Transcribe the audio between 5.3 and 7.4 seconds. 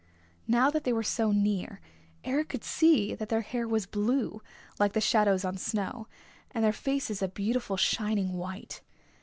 on snow, and their faces a